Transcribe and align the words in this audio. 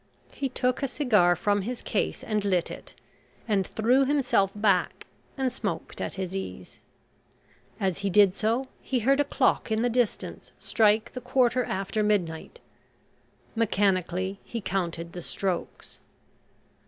He 0.31 0.49
took 0.49 0.81
a 0.81 0.87
cigar 0.87 1.35
from 1.35 1.61
his 1.61 1.83
case 1.83 2.23
and 2.23 2.43
lit 2.43 2.71
it, 2.71 2.95
and 3.47 3.67
threw 3.67 4.03
himself 4.03 4.51
back 4.55 5.05
and 5.37 5.53
smoked 5.53 6.01
at 6.01 6.15
his 6.15 6.35
ease. 6.35 6.79
As 7.79 7.99
he 7.99 8.09
did 8.09 8.33
so, 8.33 8.67
he 8.81 9.01
heard 9.01 9.19
a 9.19 9.23
clock 9.23 9.71
in 9.71 9.83
the 9.83 9.91
distance 9.91 10.53
strike 10.57 11.11
the 11.11 11.21
quarter 11.21 11.63
after 11.65 12.01
midnight; 12.01 12.59
mechanically 13.55 14.39
he 14.43 14.59
counted 14.59 15.13
the 15.13 15.21
strokes. 15.21 15.99